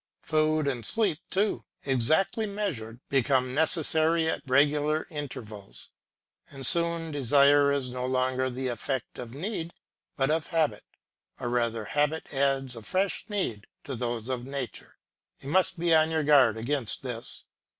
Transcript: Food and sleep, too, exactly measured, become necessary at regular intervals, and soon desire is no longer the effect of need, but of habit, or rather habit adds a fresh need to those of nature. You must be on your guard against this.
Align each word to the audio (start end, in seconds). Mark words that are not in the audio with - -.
Food 0.23 0.65
and 0.67 0.83
sleep, 0.83 1.19
too, 1.29 1.63
exactly 1.85 2.47
measured, 2.47 3.01
become 3.07 3.53
necessary 3.53 4.27
at 4.27 4.41
regular 4.47 5.05
intervals, 5.11 5.91
and 6.49 6.65
soon 6.65 7.11
desire 7.11 7.71
is 7.71 7.91
no 7.91 8.07
longer 8.07 8.49
the 8.49 8.67
effect 8.67 9.19
of 9.19 9.35
need, 9.35 9.75
but 10.17 10.31
of 10.31 10.47
habit, 10.47 10.85
or 11.39 11.49
rather 11.49 11.85
habit 11.85 12.33
adds 12.33 12.75
a 12.75 12.81
fresh 12.81 13.25
need 13.29 13.67
to 13.83 13.95
those 13.95 14.27
of 14.27 14.43
nature. 14.47 14.97
You 15.39 15.49
must 15.49 15.77
be 15.79 15.93
on 15.93 16.09
your 16.09 16.23
guard 16.23 16.57
against 16.57 17.03
this. 17.03 17.45